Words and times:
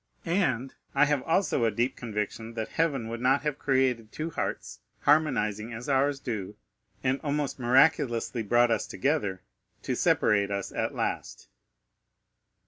And 0.25 0.73
I 0.95 1.05
have 1.05 1.21
also 1.21 1.63
a 1.63 1.69
deep 1.69 1.95
conviction 1.95 2.55
that 2.55 2.69
heaven 2.69 3.07
would 3.07 3.21
not 3.21 3.43
have 3.43 3.59
created 3.59 4.11
two 4.11 4.31
hearts, 4.31 4.79
harmonizing 5.01 5.73
as 5.73 5.87
ours 5.87 6.19
do, 6.19 6.55
and 7.03 7.19
almost 7.21 7.59
miraculously 7.59 8.41
brought 8.41 8.71
us 8.71 8.87
together, 8.87 9.43
to 9.83 9.95
separate 9.95 10.49
us 10.49 10.71
at 10.71 10.95
last." 10.95 11.49